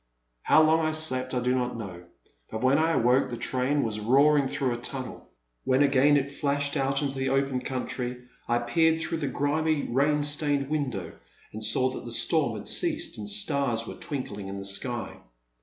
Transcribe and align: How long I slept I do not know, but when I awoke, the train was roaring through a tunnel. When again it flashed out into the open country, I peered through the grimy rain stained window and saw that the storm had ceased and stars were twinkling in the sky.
How 0.41 0.63
long 0.63 0.79
I 0.83 0.93
slept 0.93 1.31
I 1.35 1.41
do 1.41 1.53
not 1.53 1.77
know, 1.77 2.05
but 2.49 2.63
when 2.63 2.79
I 2.79 2.93
awoke, 2.93 3.29
the 3.29 3.37
train 3.37 3.83
was 3.83 3.99
roaring 3.99 4.47
through 4.47 4.73
a 4.73 4.81
tunnel. 4.81 5.29
When 5.63 5.83
again 5.83 6.17
it 6.17 6.31
flashed 6.31 6.75
out 6.75 7.03
into 7.03 7.13
the 7.13 7.29
open 7.29 7.59
country, 7.59 8.23
I 8.47 8.57
peered 8.57 8.97
through 8.97 9.19
the 9.19 9.27
grimy 9.27 9.83
rain 9.83 10.23
stained 10.23 10.71
window 10.71 11.13
and 11.53 11.63
saw 11.63 11.91
that 11.91 12.05
the 12.05 12.11
storm 12.11 12.57
had 12.57 12.67
ceased 12.67 13.19
and 13.19 13.29
stars 13.29 13.85
were 13.85 13.93
twinkling 13.93 14.47
in 14.47 14.57
the 14.57 14.65
sky. 14.65 15.17